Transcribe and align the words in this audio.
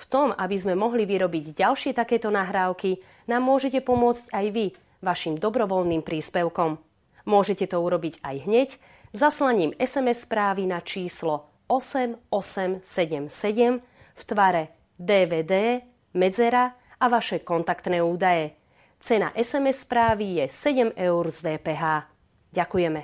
V 0.00 0.04
tom, 0.08 0.32
aby 0.32 0.56
sme 0.56 0.72
mohli 0.72 1.04
vyrobiť 1.04 1.60
ďalšie 1.60 1.92
takéto 1.92 2.32
nahrávky, 2.32 3.04
nám 3.28 3.44
môžete 3.44 3.84
pomôcť 3.84 4.32
aj 4.32 4.46
vy 4.48 4.72
vašim 5.04 5.36
dobrovoľným 5.36 6.00
príspevkom. 6.00 6.80
Môžete 7.28 7.68
to 7.68 7.84
urobiť 7.84 8.24
aj 8.24 8.36
hneď 8.48 8.68
zaslaním 9.12 9.76
SMS 9.76 10.24
správy 10.24 10.64
na 10.64 10.80
číslo 10.80 11.52
8877 11.68 12.80
v 14.16 14.22
tvare 14.24 14.72
DVD, 14.96 15.84
medzera 16.16 16.72
a 16.96 17.04
vaše 17.12 17.44
kontaktné 17.44 18.00
údaje. 18.00 18.56
Cena 19.00 19.32
SMS 19.36 19.84
správy 19.84 20.40
je 20.40 20.46
7 20.48 20.96
eur 20.96 21.24
z 21.28 21.38
DPH. 21.44 22.08
Ďakujeme. 22.52 23.00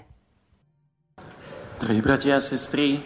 Drahí 1.77 2.01
bratia 2.01 2.41
a 2.41 2.43
sestry, 2.43 3.01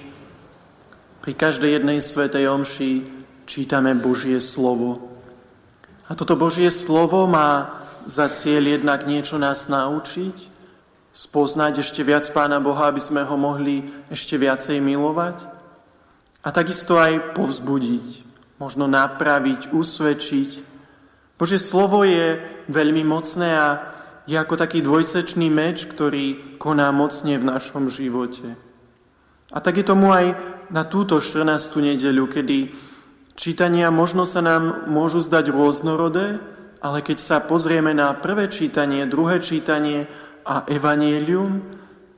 pri 1.21 1.33
každej 1.35 1.83
jednej 1.83 1.99
svetej 2.01 2.49
omši 2.49 3.20
čítame 3.47 3.97
Božie 3.97 4.41
slovo. 4.41 5.11
A 6.11 6.19
toto 6.19 6.35
Božie 6.35 6.75
slovo 6.75 7.29
má 7.31 7.71
za 8.09 8.27
cieľ 8.33 8.81
jednak 8.81 9.07
niečo 9.07 9.39
nás 9.39 9.71
naučiť, 9.71 10.37
spoznať 11.15 11.83
ešte 11.85 12.03
viac 12.03 12.27
Pána 12.35 12.59
Boha, 12.59 12.91
aby 12.91 12.99
sme 12.99 13.23
ho 13.23 13.37
mohli 13.39 13.87
ešte 14.11 14.35
viacej 14.35 14.83
milovať 14.83 15.47
a 16.41 16.49
takisto 16.51 16.97
aj 16.97 17.37
povzbudiť, 17.37 18.07
možno 18.59 18.89
napraviť, 18.89 19.71
usvedčiť. 19.71 20.51
Božie 21.37 21.61
slovo 21.61 22.03
je 22.03 22.41
veľmi 22.69 23.05
mocné 23.05 23.49
a 23.55 23.69
je 24.25 24.37
ako 24.39 24.55
taký 24.57 24.81
dvojsečný 24.85 25.51
meč, 25.51 25.89
ktorý 25.89 26.57
koná 26.61 26.93
mocne 26.95 27.37
v 27.37 27.49
našom 27.49 27.91
živote. 27.91 28.55
A 29.51 29.59
tak 29.59 29.83
je 29.83 29.85
tomu 29.85 30.15
aj 30.15 30.39
na 30.71 30.87
túto 30.87 31.19
14. 31.19 31.43
nedeľu, 31.83 32.31
kedy 32.31 32.59
Čítania 33.41 33.89
možno 33.89 34.29
sa 34.29 34.45
nám 34.45 34.85
môžu 34.85 35.25
zdať 35.25 35.49
rôznorodé, 35.49 36.37
ale 36.85 37.01
keď 37.01 37.17
sa 37.17 37.37
pozrieme 37.41 37.97
na 37.97 38.13
prvé 38.13 38.53
čítanie, 38.53 39.09
druhé 39.09 39.41
čítanie 39.41 40.05
a 40.45 40.69
evanielium, 40.69 41.65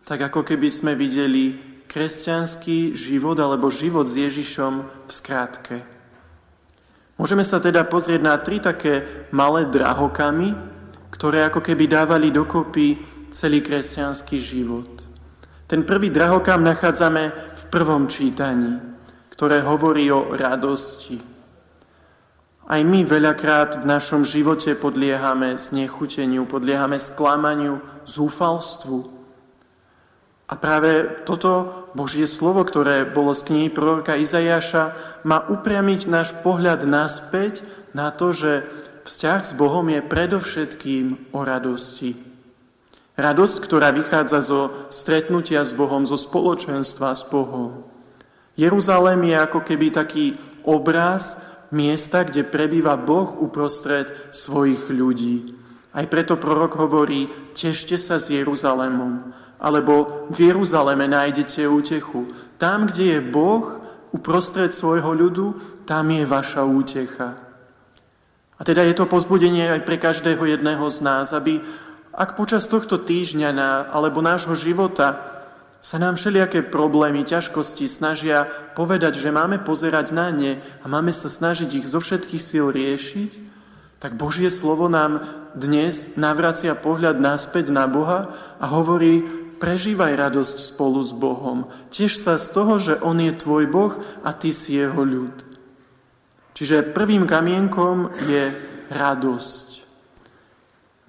tak 0.02 0.18
ako 0.18 0.42
keby 0.42 0.66
sme 0.66 0.98
videli 0.98 1.62
kresťanský 1.86 2.98
život 2.98 3.38
alebo 3.38 3.70
život 3.70 4.10
s 4.10 4.18
Ježišom 4.18 5.06
v 5.06 5.10
skrátke. 5.14 5.86
Môžeme 7.22 7.46
sa 7.46 7.62
teda 7.62 7.86
pozrieť 7.86 8.18
na 8.18 8.34
tri 8.42 8.58
také 8.58 9.06
malé 9.30 9.70
drahokamy, 9.70 10.58
ktoré 11.14 11.46
ako 11.46 11.62
keby 11.62 11.86
dávali 11.86 12.34
dokopy 12.34 12.98
celý 13.30 13.62
kresťanský 13.62 14.42
život. 14.42 15.06
Ten 15.70 15.86
prvý 15.86 16.10
drahokam 16.10 16.66
nachádzame 16.66 17.30
v 17.30 17.62
prvom 17.70 18.10
čítaní 18.10 18.91
ktoré 19.42 19.58
hovorí 19.58 20.06
o 20.14 20.38
radosti. 20.38 21.18
Aj 22.62 22.78
my 22.78 23.02
veľakrát 23.02 23.82
v 23.82 23.90
našom 23.90 24.22
živote 24.22 24.78
podliehame 24.78 25.58
znechuteniu, 25.58 26.46
podliehame 26.46 26.94
sklamaniu, 26.94 27.82
zúfalstvu. 28.06 29.02
A 30.46 30.54
práve 30.54 31.26
toto 31.26 31.90
Božie 31.90 32.30
slovo, 32.30 32.62
ktoré 32.62 33.02
bolo 33.02 33.34
z 33.34 33.50
knihy 33.50 33.68
proroka 33.74 34.14
Izajaša, 34.14 34.94
má 35.26 35.42
upriamiť 35.50 36.06
náš 36.06 36.38
pohľad 36.46 36.86
naspäť 36.86 37.66
na 37.98 38.14
to, 38.14 38.30
že 38.30 38.70
vzťah 39.02 39.40
s 39.42 39.58
Bohom 39.58 39.90
je 39.90 40.06
predovšetkým 40.06 41.34
o 41.34 41.42
radosti. 41.42 42.14
Radosť, 43.18 43.56
ktorá 43.58 43.90
vychádza 43.90 44.38
zo 44.38 44.86
stretnutia 44.86 45.66
s 45.66 45.74
Bohom, 45.74 46.06
zo 46.06 46.14
spoločenstva 46.14 47.10
s 47.10 47.26
Bohom. 47.26 47.90
Jeruzalém 48.56 49.32
je 49.32 49.36
ako 49.36 49.60
keby 49.64 49.86
taký 49.90 50.36
obraz 50.62 51.40
miesta, 51.72 52.22
kde 52.22 52.44
prebýva 52.44 53.00
Boh 53.00 53.32
uprostred 53.40 54.12
svojich 54.28 54.92
ľudí. 54.92 55.56
Aj 55.92 56.04
preto 56.08 56.36
prorok 56.36 56.76
hovorí, 56.80 57.28
tešte 57.52 57.96
sa 57.96 58.16
s 58.16 58.32
Jeruzalémom, 58.32 59.32
alebo 59.60 60.26
v 60.32 60.52
Jeruzaleme 60.52 61.04
nájdete 61.08 61.68
útechu. 61.68 62.28
Tam, 62.56 62.88
kde 62.88 63.16
je 63.16 63.20
Boh 63.20 63.80
uprostred 64.12 64.72
svojho 64.72 65.12
ľudu, 65.16 65.46
tam 65.88 66.12
je 66.12 66.24
vaša 66.28 66.64
útecha. 66.64 67.40
A 68.56 68.60
teda 68.62 68.84
je 68.84 68.94
to 68.94 69.10
pozbudenie 69.10 69.68
aj 69.68 69.82
pre 69.82 69.96
každého 69.96 70.44
jedného 70.44 70.86
z 70.92 70.98
nás, 71.02 71.32
aby 71.32 71.58
ak 72.12 72.36
počas 72.36 72.68
tohto 72.68 73.00
týždňa 73.00 73.88
alebo 73.88 74.20
nášho 74.20 74.52
života 74.52 75.41
sa 75.82 75.98
nám 75.98 76.14
všelijaké 76.14 76.62
problémy, 76.62 77.26
ťažkosti 77.26 77.90
snažia 77.90 78.46
povedať, 78.78 79.18
že 79.18 79.34
máme 79.34 79.58
pozerať 79.58 80.14
na 80.14 80.30
ne 80.30 80.62
a 80.62 80.86
máme 80.86 81.10
sa 81.10 81.26
snažiť 81.26 81.82
ich 81.82 81.90
zo 81.90 81.98
všetkých 81.98 82.38
síl 82.38 82.70
riešiť, 82.70 83.50
tak 83.98 84.14
Božie 84.14 84.46
slovo 84.46 84.86
nám 84.86 85.26
dnes 85.58 86.14
navracia 86.14 86.78
pohľad 86.78 87.18
naspäť 87.18 87.74
na 87.74 87.90
Boha 87.90 88.30
a 88.62 88.64
hovorí, 88.70 89.26
prežívaj 89.58 90.18
radosť 90.18 90.56
spolu 90.74 91.02
s 91.02 91.10
Bohom. 91.10 91.66
Tiež 91.90 92.14
sa 92.14 92.38
z 92.38 92.46
toho, 92.54 92.78
že 92.78 92.98
On 93.02 93.18
je 93.18 93.34
tvoj 93.34 93.66
Boh 93.66 93.94
a 94.22 94.30
ty 94.34 94.54
si 94.54 94.78
Jeho 94.78 95.02
ľud. 95.02 95.34
Čiže 96.54 96.94
prvým 96.94 97.26
kamienkom 97.26 98.10
je 98.26 98.54
radosť. 98.90 99.68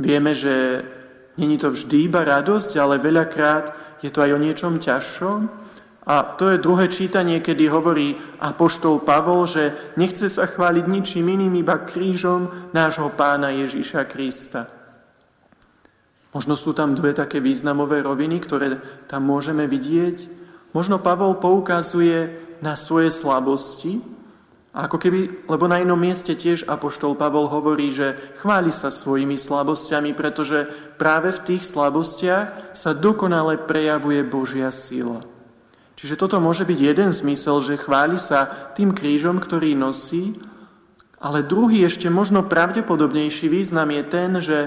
Vieme, 0.02 0.34
že 0.34 0.82
není 1.38 1.58
to 1.62 1.70
vždy 1.70 2.10
iba 2.10 2.26
radosť, 2.26 2.78
ale 2.78 3.02
veľakrát 3.02 3.93
je 4.04 4.12
to 4.12 4.20
aj 4.20 4.36
o 4.36 4.44
niečom 4.44 4.78
ťažšom. 4.78 5.40
A 6.04 6.36
to 6.36 6.52
je 6.52 6.60
druhé 6.60 6.92
čítanie, 6.92 7.40
kedy 7.40 7.72
hovorí 7.72 8.20
apoštol 8.44 9.08
Pavol, 9.08 9.48
že 9.48 9.96
nechce 9.96 10.28
sa 10.28 10.44
chváliť 10.44 10.84
ničím 10.84 11.32
iným, 11.32 11.64
iba 11.64 11.80
krížom 11.80 12.72
nášho 12.76 13.08
pána 13.16 13.56
Ježíša 13.56 14.04
Krista. 14.12 14.68
Možno 16.36 16.60
sú 16.60 16.76
tam 16.76 16.92
dve 16.92 17.16
také 17.16 17.40
významové 17.40 18.04
roviny, 18.04 18.44
ktoré 18.44 18.76
tam 19.08 19.32
môžeme 19.32 19.64
vidieť. 19.64 20.44
Možno 20.76 21.00
Pavol 21.00 21.40
poukazuje 21.40 22.36
na 22.60 22.76
svoje 22.76 23.08
slabosti, 23.08 24.04
a 24.74 24.90
ako 24.90 24.98
keby, 24.98 25.46
lebo 25.46 25.70
na 25.70 25.86
inom 25.86 26.02
mieste 26.02 26.34
tiež 26.34 26.66
Apoštol 26.66 27.14
Pavol 27.14 27.46
hovorí, 27.46 27.94
že 27.94 28.18
chváli 28.42 28.74
sa 28.74 28.90
svojimi 28.90 29.38
slabosťami, 29.38 30.18
pretože 30.18 30.66
práve 30.98 31.30
v 31.30 31.44
tých 31.46 31.64
slabostiach 31.70 32.74
sa 32.74 32.92
dokonale 32.98 33.62
prejavuje 33.70 34.26
Božia 34.26 34.74
sila. 34.74 35.22
Čiže 35.94 36.18
toto 36.18 36.42
môže 36.42 36.66
byť 36.66 36.80
jeden 36.82 37.14
zmysel, 37.14 37.62
že 37.62 37.78
chváli 37.78 38.18
sa 38.18 38.50
tým 38.74 38.98
krížom, 38.98 39.38
ktorý 39.38 39.78
nosí, 39.78 40.34
ale 41.22 41.46
druhý 41.46 41.86
ešte 41.86 42.10
možno 42.10 42.44
pravdepodobnejší 42.50 43.48
význam 43.54 43.94
je 43.94 44.04
ten, 44.10 44.32
že 44.42 44.60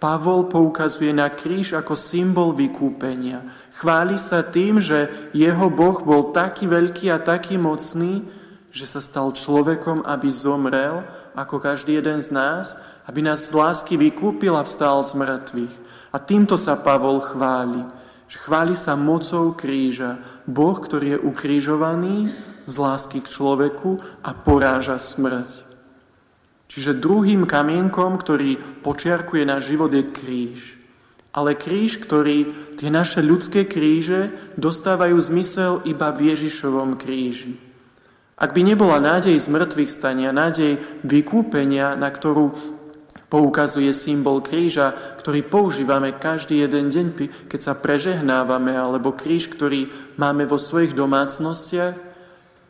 Pavol 0.00 0.48
poukazuje 0.48 1.12
na 1.12 1.28
kríž 1.28 1.76
ako 1.76 1.92
symbol 1.94 2.56
vykúpenia. 2.56 3.44
Chváli 3.76 4.16
sa 4.16 4.40
tým, 4.40 4.80
že 4.80 5.30
jeho 5.36 5.68
Boh 5.68 6.00
bol 6.00 6.32
taký 6.32 6.64
veľký 6.64 7.12
a 7.12 7.20
taký 7.20 7.60
mocný, 7.60 8.37
že 8.68 8.84
sa 8.84 9.00
stal 9.00 9.32
človekom, 9.32 10.04
aby 10.04 10.28
zomrel, 10.28 11.04
ako 11.32 11.62
každý 11.62 11.98
jeden 11.98 12.20
z 12.20 12.34
nás, 12.34 12.76
aby 13.08 13.24
nás 13.24 13.48
z 13.48 13.56
lásky 13.56 13.96
vykúpil 13.96 14.52
a 14.52 14.66
vstal 14.66 15.00
z 15.00 15.16
mŕtvych. 15.16 15.74
A 16.12 16.16
týmto 16.20 16.60
sa 16.60 16.76
Pavol 16.76 17.20
chváli. 17.24 17.80
Že 18.28 18.38
chváli 18.44 18.74
sa 18.76 18.92
mocou 18.92 19.56
kríža. 19.56 20.20
Boh, 20.44 20.76
ktorý 20.76 21.16
je 21.16 21.22
ukrižovaný 21.24 22.28
z 22.68 22.74
lásky 22.76 23.24
k 23.24 23.32
človeku 23.32 23.96
a 24.20 24.36
poráža 24.36 25.00
smrť. 25.00 25.64
Čiže 26.68 27.00
druhým 27.00 27.48
kamienkom, 27.48 28.20
ktorý 28.20 28.60
počiarkuje 28.84 29.48
náš 29.48 29.72
život, 29.72 29.88
je 29.88 30.04
kríž. 30.04 30.60
Ale 31.32 31.56
kríž, 31.56 31.96
ktorý 32.04 32.52
tie 32.76 32.92
naše 32.92 33.24
ľudské 33.24 33.64
kríže 33.64 34.28
dostávajú 34.60 35.16
zmysel 35.16 35.80
iba 35.88 36.12
v 36.12 36.36
Ježišovom 36.36 37.00
kríži. 37.00 37.67
Ak 38.38 38.54
by 38.54 38.62
nebola 38.62 39.02
nádej 39.02 39.34
z 39.34 39.50
mŕtvych 39.50 39.90
stania, 39.90 40.30
nádej 40.30 40.78
vykúpenia, 41.02 41.98
na 41.98 42.06
ktorú 42.06 42.54
poukazuje 43.28 43.92
symbol 43.92 44.40
kríža, 44.40 44.94
ktorý 45.20 45.44
používame 45.44 46.16
každý 46.16 46.64
jeden 46.64 46.88
deň, 46.88 47.06
keď 47.50 47.60
sa 47.60 47.74
prežehnávame, 47.76 48.72
alebo 48.78 49.12
kríž, 49.12 49.52
ktorý 49.52 49.90
máme 50.16 50.48
vo 50.48 50.56
svojich 50.56 50.96
domácnostiach, 50.96 51.94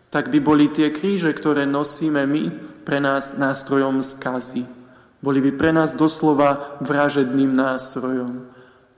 tak 0.08 0.32
by 0.32 0.40
boli 0.40 0.72
tie 0.72 0.88
kríže, 0.88 1.30
ktoré 1.36 1.68
nosíme 1.68 2.24
my, 2.24 2.44
pre 2.82 2.98
nás 2.98 3.36
nástrojom 3.36 4.00
skazy. 4.00 4.64
Boli 5.20 5.44
by 5.44 5.50
pre 5.52 5.70
nás 5.76 5.92
doslova 5.92 6.80
vražedným 6.80 7.52
nástrojom. 7.52 8.48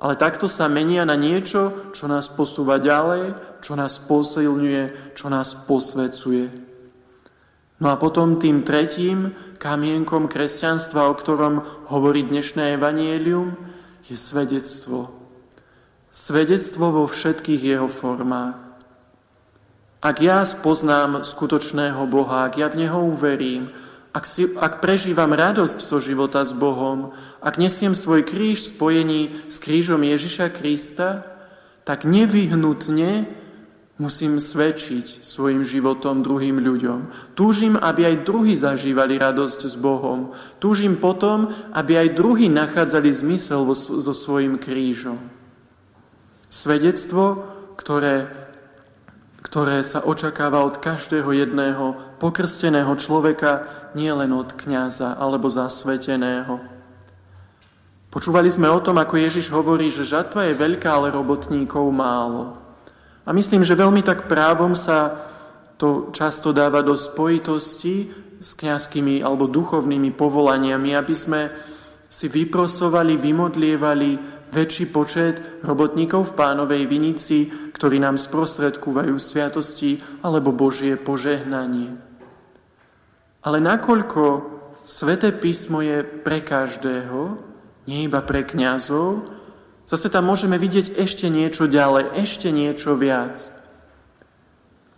Ale 0.01 0.17
takto 0.17 0.49
sa 0.49 0.65
menia 0.65 1.05
na 1.05 1.13
niečo, 1.13 1.93
čo 1.93 2.09
nás 2.09 2.33
posúva 2.33 2.81
ďalej, 2.81 3.37
čo 3.61 3.77
nás 3.77 4.01
posilňuje, 4.01 5.13
čo 5.13 5.29
nás 5.29 5.53
posvecuje. 5.69 6.49
No 7.81 7.93
a 7.93 8.01
potom 8.01 8.41
tým 8.41 8.65
tretím 8.65 9.37
kamienkom 9.61 10.29
kresťanstva, 10.29 11.09
o 11.09 11.15
ktorom 11.17 11.65
hovorí 11.93 12.25
dnešné 12.25 12.81
evanielium, 12.81 13.57
je 14.09 14.17
svedectvo. 14.17 15.13
Svedectvo 16.09 16.91
vo 16.91 17.05
všetkých 17.05 17.63
jeho 17.77 17.89
formách. 17.89 18.57
Ak 20.01 20.17
ja 20.25 20.49
spoznám 20.49 21.29
skutočného 21.29 22.09
Boha, 22.09 22.49
ak 22.49 22.57
ja 22.57 22.73
v 22.73 22.89
Neho 22.89 23.05
uverím, 23.05 23.69
ak, 24.11 24.25
si, 24.27 24.51
ak 24.59 24.83
prežívam 24.83 25.31
radosť 25.31 25.79
zo 25.79 26.03
života 26.03 26.43
s 26.43 26.51
Bohom, 26.51 27.15
ak 27.39 27.63
nesiem 27.63 27.95
svoj 27.95 28.27
kríž 28.27 28.59
v 28.59 28.71
spojení 28.75 29.23
s 29.47 29.63
krížom 29.63 30.03
Ježiša 30.03 30.51
Krista, 30.51 31.23
tak 31.87 32.03
nevyhnutne 32.03 33.31
musím 34.01 34.41
svedčiť 34.41 35.21
svojim 35.21 35.61
životom 35.61 36.25
druhým 36.25 36.57
ľuďom. 36.57 37.13
Túžim, 37.37 37.77
aby 37.77 38.09
aj 38.09 38.25
druhí 38.25 38.57
zažívali 38.57 39.21
radosť 39.21 39.61
s 39.69 39.77
Bohom. 39.77 40.33
Túžim 40.57 40.97
potom, 40.97 41.53
aby 41.77 42.01
aj 42.01 42.17
druhí 42.17 42.49
nachádzali 42.49 43.13
zmysel 43.13 43.69
so 43.77 44.15
svojim 44.17 44.57
krížom. 44.57 45.21
Svedectvo, 46.49 47.45
ktoré, 47.77 48.40
ktoré 49.51 49.83
sa 49.83 50.07
očakáva 50.07 50.63
od 50.63 50.79
každého 50.79 51.35
jedného 51.35 51.99
pokrsteného 52.23 52.95
človeka, 52.95 53.67
nie 53.99 54.07
len 54.07 54.31
od 54.31 54.55
kniaza 54.55 55.19
alebo 55.19 55.51
zasveteného. 55.51 56.63
Počúvali 58.15 58.47
sme 58.47 58.71
o 58.71 58.79
tom, 58.79 59.03
ako 59.03 59.19
Ježiš 59.19 59.51
hovorí, 59.51 59.91
že 59.91 60.07
žatva 60.07 60.47
je 60.47 60.55
veľká, 60.55 60.87
ale 60.87 61.11
robotníkov 61.11 61.83
málo. 61.91 62.63
A 63.27 63.35
myslím, 63.35 63.67
že 63.67 63.75
veľmi 63.75 64.07
tak 64.07 64.31
právom 64.31 64.79
sa 64.79 65.19
to 65.75 66.15
často 66.15 66.55
dáva 66.55 66.87
do 66.87 66.95
spojitosti 66.95 68.07
s 68.39 68.55
kňazskými 68.55 69.19
alebo 69.19 69.51
duchovnými 69.51 70.15
povolaniami, 70.15 70.95
aby 70.95 71.15
sme 71.15 71.51
si 72.07 72.31
vyprosovali, 72.31 73.19
vymodlievali 73.19 74.40
väčší 74.51 74.91
počet 74.91 75.63
robotníkov 75.63 76.31
v 76.31 76.37
pánovej 76.37 76.83
vinici, 76.87 77.51
ktorí 77.75 78.03
nám 78.03 78.19
sprostredkúvajú 78.19 79.17
sviatosti 79.17 79.99
alebo 80.21 80.53
Božie 80.53 80.99
požehnanie. 80.99 81.97
Ale 83.41 83.59
nakoľko 83.63 84.59
Sveté 84.91 85.31
písmo 85.31 85.87
je 85.87 86.03
pre 86.03 86.43
každého, 86.43 87.39
nie 87.87 88.11
iba 88.11 88.19
pre 88.27 88.43
kňazov, 88.43 89.23
zase 89.87 90.11
tam 90.11 90.27
môžeme 90.27 90.59
vidieť 90.59 90.99
ešte 90.99 91.31
niečo 91.31 91.71
ďalej, 91.71 92.17
ešte 92.19 92.51
niečo 92.51 92.99
viac. 92.99 93.39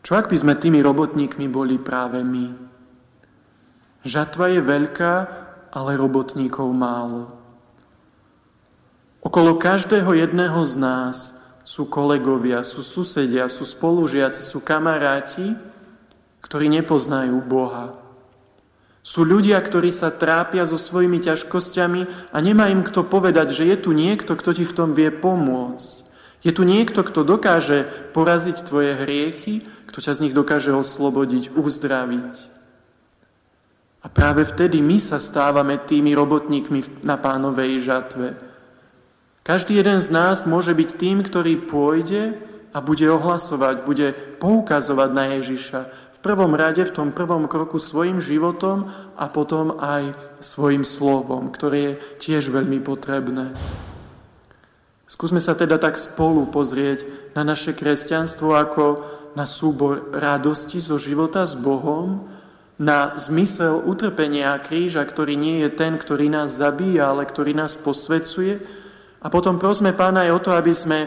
Čo 0.00 0.12
ak 0.16 0.32
by 0.32 0.36
sme 0.40 0.54
tými 0.56 0.80
robotníkmi 0.80 1.44
boli 1.52 1.76
práve 1.76 2.24
my? 2.24 2.56
Žatva 4.08 4.48
je 4.56 4.60
veľká, 4.64 5.14
ale 5.76 6.00
robotníkov 6.00 6.72
málo. 6.72 7.41
Okolo 9.22 9.54
každého 9.54 10.18
jedného 10.18 10.58
z 10.66 10.74
nás 10.82 11.38
sú 11.62 11.86
kolegovia, 11.86 12.66
sú 12.66 12.82
susedia, 12.82 13.46
sú 13.46 13.62
spolužiaci, 13.62 14.42
sú 14.42 14.58
kamaráti, 14.58 15.54
ktorí 16.42 16.66
nepoznajú 16.66 17.38
Boha. 17.38 17.94
Sú 19.02 19.22
ľudia, 19.22 19.58
ktorí 19.62 19.94
sa 19.94 20.10
trápia 20.10 20.66
so 20.66 20.78
svojimi 20.78 21.22
ťažkosťami 21.22 22.34
a 22.34 22.36
nemá 22.42 22.70
im 22.70 22.82
kto 22.82 23.06
povedať, 23.06 23.54
že 23.54 23.64
je 23.70 23.76
tu 23.78 23.90
niekto, 23.94 24.34
kto 24.34 24.58
ti 24.58 24.66
v 24.66 24.74
tom 24.74 24.94
vie 24.94 25.10
pomôcť. 25.10 26.02
Je 26.42 26.50
tu 26.50 26.66
niekto, 26.66 27.06
kto 27.06 27.22
dokáže 27.22 27.86
poraziť 28.14 28.66
tvoje 28.66 28.98
hriechy, 29.06 29.62
kto 29.86 29.98
ťa 30.02 30.12
z 30.18 30.22
nich 30.26 30.34
dokáže 30.34 30.74
oslobodiť, 30.74 31.54
uzdraviť. 31.54 32.34
A 34.02 34.06
práve 34.10 34.42
vtedy 34.42 34.82
my 34.82 34.98
sa 34.98 35.22
stávame 35.22 35.78
tými 35.78 36.10
robotníkmi 36.10 37.06
na 37.06 37.14
pánovej 37.14 37.78
žatve. 37.86 38.51
Každý 39.42 39.78
jeden 39.78 39.98
z 39.98 40.08
nás 40.14 40.46
môže 40.46 40.70
byť 40.70 40.90
tým, 40.98 41.26
ktorý 41.26 41.66
pôjde 41.66 42.38
a 42.70 42.78
bude 42.78 43.04
ohlasovať, 43.10 43.82
bude 43.82 44.14
poukazovať 44.38 45.10
na 45.10 45.24
Ježiša, 45.38 45.80
prvom 46.22 46.54
rade, 46.54 46.86
v 46.86 46.94
tom 46.94 47.10
prvom 47.10 47.50
kroku 47.50 47.82
svojim 47.82 48.22
životom 48.22 48.86
a 49.18 49.26
potom 49.26 49.74
aj 49.82 50.14
svojim 50.38 50.86
slovom, 50.86 51.50
ktoré 51.50 51.78
je 51.82 51.94
tiež 52.22 52.54
veľmi 52.54 52.78
potrebné. 52.78 53.50
Skúsme 55.10 55.42
sa 55.42 55.52
teda 55.58 55.76
tak 55.76 55.98
spolu 55.98 56.48
pozrieť 56.48 57.04
na 57.36 57.44
naše 57.44 57.76
kresťanstvo 57.76 58.54
ako 58.54 58.84
na 59.36 59.44
súbor 59.44 60.14
radosti 60.14 60.80
zo 60.80 60.96
života 60.96 61.44
s 61.44 61.58
Bohom, 61.58 62.30
na 62.80 63.14
zmysel 63.20 63.84
utrpenia 63.84 64.56
kríža, 64.62 65.04
ktorý 65.04 65.36
nie 65.36 65.60
je 65.66 65.70
ten, 65.74 66.00
ktorý 66.00 66.32
nás 66.32 66.56
zabíja, 66.56 67.12
ale 67.12 67.28
ktorý 67.28 67.52
nás 67.52 67.76
posvecuje. 67.76 68.64
A 69.22 69.30
potom 69.30 69.58
prosme 69.58 69.94
Pána 69.94 70.26
aj 70.26 70.30
o 70.34 70.40
to, 70.42 70.50
aby 70.50 70.74
sme 70.74 70.98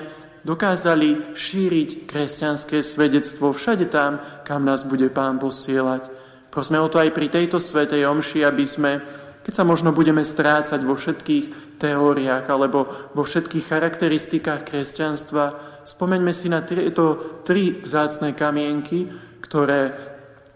dokázali 0.46 1.36
šíriť 1.36 2.08
kresťanské 2.08 2.80
svedectvo 2.80 3.52
všade 3.52 3.92
tam, 3.92 4.24
kam 4.48 4.64
nás 4.64 4.88
bude 4.88 5.12
Pán 5.12 5.42
posielať. 5.42 6.08
Prosme 6.48 6.80
o 6.80 6.88
to 6.88 7.02
aj 7.02 7.12
pri 7.12 7.28
tejto 7.28 7.60
svetej 7.60 8.08
omši, 8.08 8.48
aby 8.48 8.64
sme, 8.64 9.04
keď 9.44 9.54
sa 9.54 9.68
možno 9.68 9.92
budeme 9.92 10.24
strácať 10.24 10.80
vo 10.88 10.96
všetkých 10.96 11.76
teóriách 11.76 12.46
alebo 12.48 12.88
vo 13.12 13.24
všetkých 13.28 13.68
charakteristikách 13.68 14.64
kresťanstva, 14.64 15.44
spomeňme 15.84 16.32
si 16.32 16.48
na 16.48 16.64
tieto 16.64 17.20
tri 17.44 17.76
vzácné 17.76 18.32
kamienky, 18.32 19.12
ktoré 19.44 20.15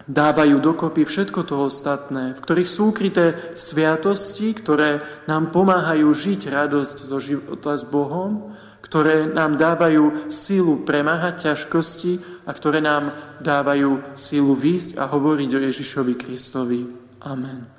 dávajú 0.10 0.58
dokopy 0.58 1.06
všetko 1.06 1.46
to 1.46 1.70
ostatné, 1.70 2.34
v 2.34 2.42
ktorých 2.42 2.70
sú 2.70 2.90
ukryté 2.90 3.38
sviatosti, 3.54 4.58
ktoré 4.58 5.06
nám 5.30 5.54
pomáhajú 5.54 6.10
žiť 6.10 6.50
radosť 6.50 6.98
zo 7.06 7.22
života 7.22 7.78
s 7.78 7.86
Bohom 7.86 8.58
ktoré 8.80 9.30
nám 9.30 9.60
dávajú 9.60 10.32
sílu 10.34 10.82
premáhať 10.82 11.52
ťažkosti 11.52 12.44
a 12.48 12.52
ktoré 12.56 12.82
nám 12.82 13.14
dávajú 13.38 14.18
sílu 14.18 14.58
výjsť 14.58 14.98
a 14.98 15.06
hovoriť 15.06 15.50
o 15.54 15.60
Ježišovi 15.62 16.14
Kristovi. 16.18 16.90
Amen. 17.22 17.70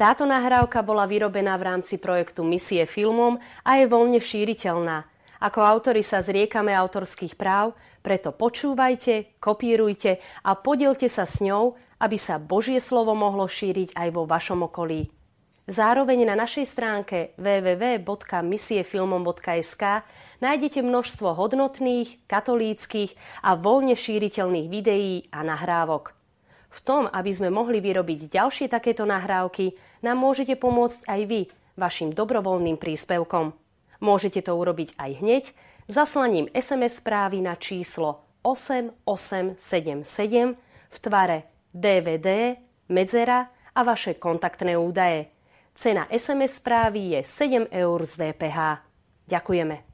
Táto 0.00 0.24
nahrávka 0.24 0.80
bola 0.80 1.04
vyrobená 1.06 1.54
v 1.60 1.76
rámci 1.76 2.00
projektu 2.00 2.42
Misie 2.42 2.88
filmom 2.88 3.36
a 3.62 3.70
je 3.78 3.84
voľne 3.86 4.18
šíriteľná. 4.18 5.11
Ako 5.42 5.58
autori 5.58 6.06
sa 6.06 6.22
zriekame 6.22 6.70
autorských 6.70 7.34
práv, 7.34 7.74
preto 7.98 8.30
počúvajte, 8.30 9.42
kopírujte 9.42 10.22
a 10.46 10.54
podielte 10.54 11.10
sa 11.10 11.26
s 11.26 11.42
ňou, 11.42 11.74
aby 11.98 12.14
sa 12.14 12.38
Božie 12.38 12.78
slovo 12.78 13.18
mohlo 13.18 13.50
šíriť 13.50 13.98
aj 13.98 14.08
vo 14.14 14.22
vašom 14.22 14.70
okolí. 14.70 15.10
Zároveň 15.66 16.30
na 16.30 16.38
našej 16.38 16.62
stránke 16.66 17.30
www.misiefilmom.sk 17.42 19.82
nájdete 20.42 20.82
množstvo 20.82 21.34
hodnotných, 21.34 22.18
katolíckých 22.30 23.14
a 23.42 23.54
voľne 23.58 23.94
šíriteľných 23.98 24.70
videí 24.70 25.26
a 25.34 25.42
nahrávok. 25.42 26.14
V 26.70 26.78
tom, 26.86 27.10
aby 27.10 27.34
sme 27.34 27.50
mohli 27.50 27.82
vyrobiť 27.82 28.30
ďalšie 28.30 28.70
takéto 28.70 29.02
nahrávky, 29.06 29.74
nám 30.06 30.18
môžete 30.22 30.54
pomôcť 30.54 31.02
aj 31.06 31.20
vy 31.26 31.46
vašim 31.78 32.12
dobrovoľným 32.14 32.76
príspevkom. 32.78 33.61
Môžete 34.02 34.42
to 34.42 34.58
urobiť 34.58 34.98
aj 34.98 35.10
hneď 35.22 35.44
zaslaním 35.86 36.50
SMS 36.50 36.98
správy 36.98 37.38
na 37.38 37.54
číslo 37.54 38.26
8877 38.42 40.02
v 40.90 40.96
tvare 40.98 41.38
DVD, 41.70 42.58
medzera 42.90 43.46
a 43.70 43.80
vaše 43.86 44.18
kontaktné 44.18 44.74
údaje. 44.74 45.30
Cena 45.72 46.10
SMS 46.10 46.58
správy 46.58 47.16
je 47.16 47.20
7 47.22 47.70
eur 47.70 47.98
z 48.02 48.12
DPH. 48.18 48.58
Ďakujeme. 49.30 49.91